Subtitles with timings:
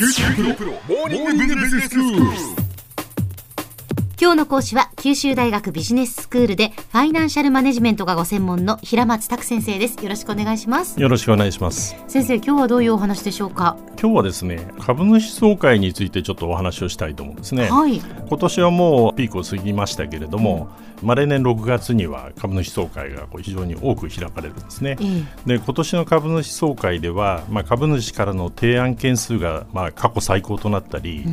[0.00, 2.59] 九州大学モーニングビジネススクール。
[4.22, 9.96] 今日の講師は九州大学ビジネススクールでファイナンシャルマネジメントがご専門の平松卓先生です。
[10.04, 11.00] よろしくお願いします。
[11.00, 11.96] よろしくお願いします。
[12.06, 13.78] 先生今日はどういうお話でしょうか？
[13.98, 17.98] 今日はですね株主総会についてちょっとお話をしたいと思うんですね、はい。
[17.98, 20.68] 今年はもうピークを過ぎましたけれども、
[21.02, 24.98] まあ、例年6月には株主総会がこう非常に多く開かれるんですね。
[25.00, 25.04] え
[25.46, 25.48] え。
[25.48, 31.24] で今年の株主総会では、まあ、株主からの提案件数が、まあ、過去最高となったり、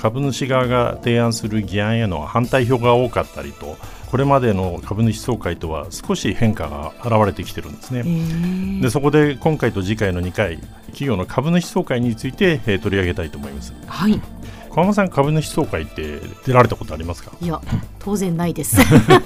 [0.00, 3.78] 株主側が提案する議案への反対票が多かったりと
[4.10, 8.02] これまでの株主総会とは少し変化が現れてきてるんですね。
[8.06, 10.58] ええでそこで今回と次回の2回
[10.88, 13.72] 企業の株主総会について、えー取り上げたいと思います。
[13.86, 14.20] はい。
[14.68, 17.32] 小浜さん株主総会って出られたことありますか？
[17.40, 17.60] いや
[18.06, 18.76] 当然ないです。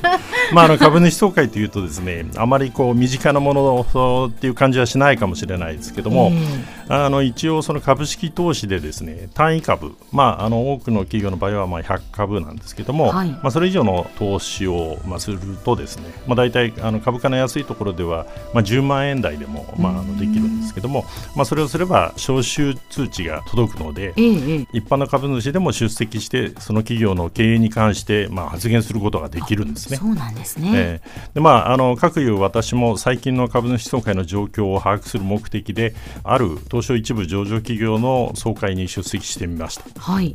[0.52, 6.32] まあ、あの株主総会というとですねあまりこう身近なものっていう感じはしないかもしれないですけども、
[6.88, 13.28] あの一応その株式投資でですね単位株、まあ、あの多くの企業の場合はまあ100株なんですけども、はい。
[13.28, 21.04] まあ、それ以上の投資をまあするとですね、まあ、大体あの株価の安いところではまあ10万円台でもまああのできるんですけども、
[21.37, 24.66] まあ、それをすれば招集通知が届くので、ええええ。
[24.72, 29.96] 一般の株主でも出席してその企業の経営に関してまあ発言することができるんですね。
[29.96, 40.01] そうなんですね、えーでまあ、あの各いう私も最近の株主総会の状況を把握する目的である東証一部上場企業の総会に出席してみました。
[40.01, 40.35] はい。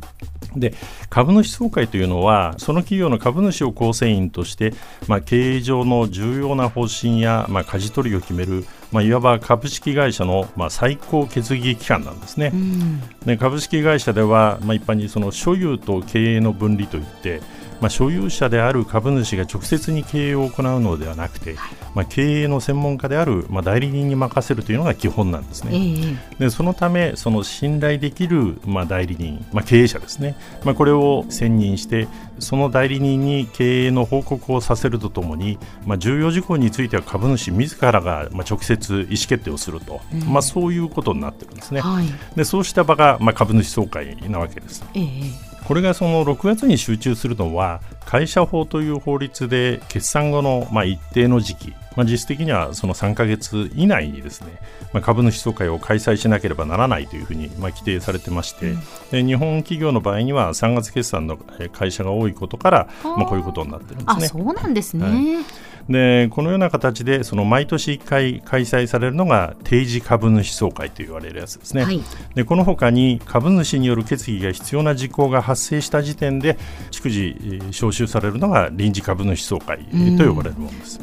[0.56, 0.74] で
[1.10, 4.72] 株主総会というのはその企業の株主を構成員として、
[5.06, 12.52] まあ、経営上の重要な方針や、まあ、舵取りを決める、まあ、いわば株式会社の、まあ、最高決議機関なんですね。
[12.54, 13.00] うん。
[13.24, 17.40] で株式会社では、まあ、一般にその所有と経営の分離といって、
[17.80, 21.56] まあ、所有者である株主が直接に経営を行うのではなくて、
[21.94, 26.18] まあ、経営の専門家である、まあ、代理人に任せるというのが基本なんですえね。
[26.38, 41.80] えでそのためその信頼できる、まあ、代理人、まあ、経営者ですね、まあ、これを選任してその代理人に経営の報告をさせるとともに、まあ、重要事項については株主自らが、まあ、直接意思決定をすると、まあ、そういうことになってるんですね。
[41.80, 42.06] はい。
[42.36, 44.84] でそうした場が、まあ、株主総会なわけです。
[44.94, 54.60] ええこれがその6月に集中するのは会社法という法律で決算後のまあ一定の時期、まあ、実質的にはその3ヶ月以内にですね、
[54.92, 58.76] まあ、株主総会を開催しなければならないというふうにまあ規定されてまして、
[59.10, 64.26] で日本企業の場合には3月決算のえー会社が多いことから、まあ、こういうことになってるんですね。
[64.26, 65.44] あそうなんですね、はい
[65.88, 71.84] でこのような形でその毎年1回開催されるのが定時株主総会と言われるやつですね。
[71.84, 72.02] はい
[72.34, 76.58] でこの他に株主による決議が必要な事項が発生した時点で
[76.90, 81.00] 逐次えー招集されるのが臨時株主総会えーと呼ばれるものです。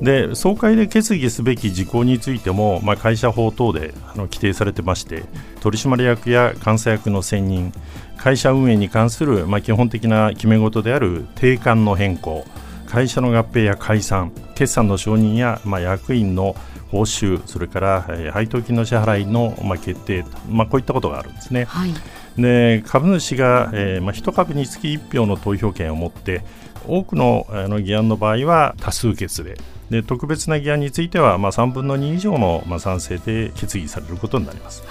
[0.00, 5.22] で総会で決議すべき事項についても、まあ、会社法等であの規定されてまして
[5.60, 7.72] 取締役や監査役の選任
[8.16, 12.44] 会社運営に関する、まあ、基本的な決め事である定款の変更
[12.92, 16.54] 会社の合併や解散決算の承認や、まあ、役員の
[16.90, 21.64] 報酬それから、えー配当金の支払いの、まあ、決定、まあ、こういったことがあるんですね。
[21.64, 21.94] はい
[22.36, 26.42] で株主が、えーまあ、1株につき1票の投票権を持って
[26.88, 29.58] 多くのあの議案の場合は多数決で
[29.90, 34.82] で特別な議案については、まあ、3分の2以上の、まあ、賛成で決議されることになります。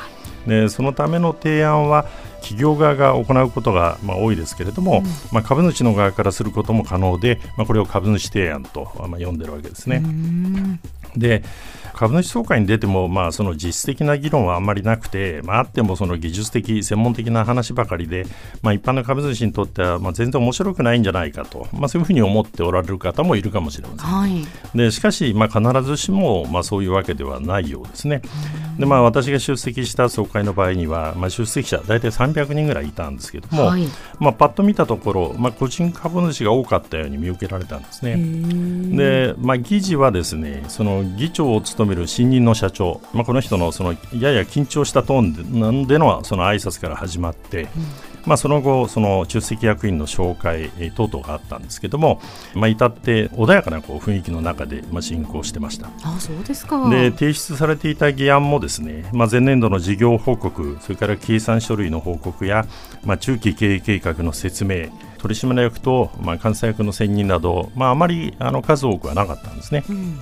[0.48, 2.06] でそのための提案は
[2.42, 10.02] 企業側が行うことが、まあ、多いですけれども、まあ、株主の側からすることも可能で、まあ、これを株主提案と、まあ、呼んでるわけですね。
[10.04, 10.80] うん
[11.16, 11.44] で
[11.94, 18.26] 株主総会に出ても、まあ、その実質的な議論はあんまりなくて、まあ、あってもその技術的、専門的な話ばかりで、
[18.62, 24.08] まあ、一般の株主にとっては、まあ、全然面白くないんじゃないかと、まあ、そういうふうに思っておられる方もいるかもしれません。
[24.08, 24.32] はい
[24.76, 28.22] でしかし、まあ、必ずしも、まあ、そういうわけではないようですね。
[28.80, 33.86] でまあ、私が出席した総会の場合には、まあ、出席者大体300人ぐらいいたんですけども、はい
[34.20, 38.16] まあ、パッと見たところ、まあ、個人株主が多かったように見受けられたんですね。
[38.96, 47.68] で、まあ、議事はですねその議長を務める新任の社長、まあ、この人のそのやや緊張したトーンでなんでのその挨拶から始まって、
[48.26, 52.22] まあ、その後その出席役員の紹介えー等々があったんですけども、
[52.54, 55.90] まあ、至って穏やかなこう雰囲気の中でまあ進行してました。
[56.04, 62.66] あそうですかで提出されていた議案もですね、まあ、前年度の事業報告それから計算書類の報告や、
[63.04, 69.84] まあ、中期経営計画の説明取締役と、まあ、監査役の選任など、まあ、あまりあの数多くはなかったんですね。
[69.90, 70.20] うん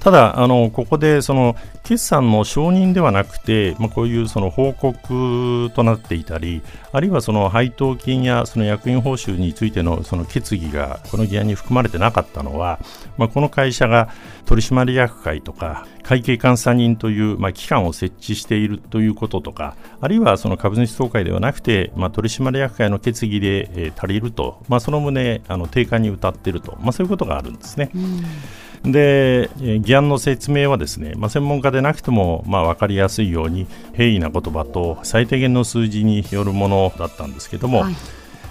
[0.00, 6.62] ただあの、ここでその決算の承認ではなくて、まあ、こういうその報告となっていたり、
[6.92, 12.78] あるいはその配当金やその役員報酬についてのその決議がこの議案に含まれてなかったのは、
[13.18, 14.08] まあ、この会社が
[14.46, 27.90] 取締役会とか会計監査人という、まあ、機関を設置しているということとか、あるいはその株主総会ではなくて、まあ、取締役会の決議で、えー、足りると、まあ、その旨あの定款に謳っていると、まあ、そういうことがあるんですね。
[27.94, 28.22] うん
[28.84, 29.48] で
[29.80, 37.94] 議案の説明はですね、まあ、専門家でなくても、まあ、分かりやすいように平易な言葉と最低限の数字によるものだったんですけども、はい、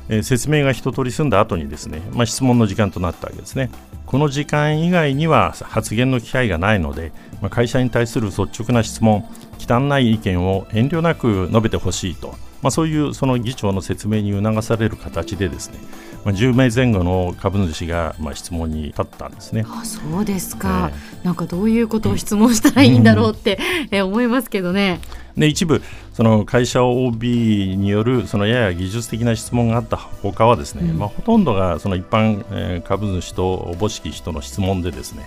[0.07, 3.69] えー、説明が一通り済んだ後にですね、まあ、質問の時間となったわけですね。
[4.05, 7.11] この時間以外には発言の機会がないので、
[7.41, 9.25] まあ、会社に対する率直な質問、
[9.57, 15.79] 忌憚ない意見を遠慮なく述べてほしいと、まあ、そういうその議長の説明に促される形でですね、
[16.23, 19.65] まあ、10名前後の株主がまあ質問に立ったんですね。
[19.67, 23.59] あそうですか、えー、なんかどういうことを質問したらいいんだろうって、
[23.89, 24.99] うん、え思いますけどね。
[25.37, 25.81] で一部
[26.13, 35.25] その会社 OB によるそのやや技術的な質問があったほかはですね、うん、まあ、ほとんどがその一般、えー、株主とおぼしき人の質問でですね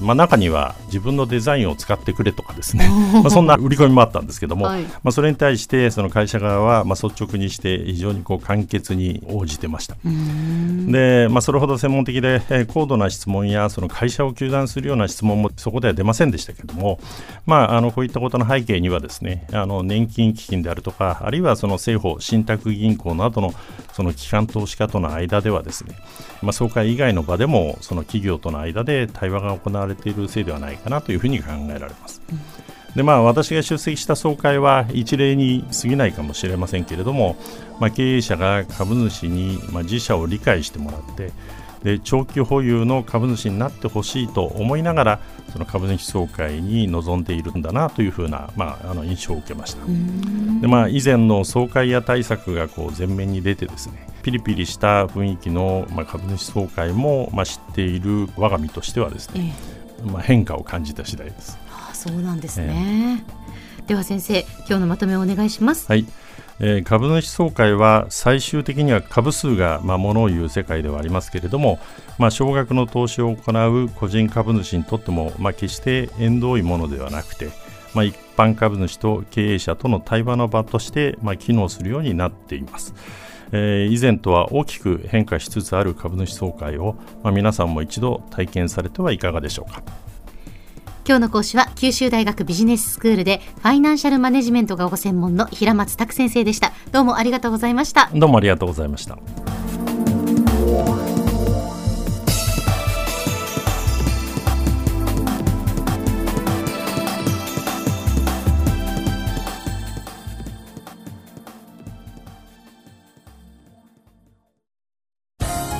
[0.00, 2.88] まあ、中には自分のデザインを使ってくれとかですね。
[3.12, 9.96] まあそんな売り込みもあったんですけども、はい、まあ、それに対してその会社側はまあ率直にして非常にこう簡潔に応じてました。
[10.04, 16.98] で、まあ、それほど専門的で、えー、高度な質問やその会社を糾弾するような質問もそこでは出ませんでしたけども、
[17.46, 23.52] まあ、あのこういったことの背景にはですねあの年金基金であるとかあるいはその政府信託銀行などの
[23.92, 25.96] その機関投資家との間ではですね、
[26.42, 32.22] まあ、総会以外の場でもその企業との間で対話が行われているせいではないかなというふうに考えられます。
[32.96, 37.36] でまあ、私が出席した総会は一例に過ぎないかもしれませんけれども、
[37.78, 41.30] まあ、経営者が株主に、まあ、自社を理解してもらって
[41.82, 45.20] で長期保有の株主になってほしいと思いながら
[45.52, 49.84] その株主総会に臨んでいるんだなというふうな、まあ、あの印象を受けました。
[50.60, 59.54] で、まあ、以前の総会や対策がこう前面に出てですねピリピリした雰囲気の、まあ、株主総会も、まあ、知っている我が身としてはですね、
[60.02, 60.10] ええ。
[60.10, 61.58] まあ、変化を感じた次第です。
[61.70, 63.57] あそうなんですね、えー、
[63.88, 65.86] では先生今日のまとめをお願いします。
[65.88, 66.06] はい
[66.60, 71.78] えー、株主総会は最終的には株数が、まあ、ものを言う世界ではありますけれども、
[72.18, 77.48] まあ、少額の投資を行う個人株主にとっても、まあ、決して縁遠いものではなくて、
[77.94, 82.94] まあ、一般株主と経営者との対話の場として、まあ、機能するようになっています。
[83.52, 89.82] えー、以前とは大きく変化しつつある株主総会を、まあ、皆さんも一度体験されてはいかがでしょうか。
[91.08, 96.74] 今日の講師は九州大学ビジネススクールでファイナンシャルマネジメントがご専門の平松卓先生でした。
[96.92, 98.10] どうもありがとうございました。
[98.12, 99.16] どうもありがとうございました。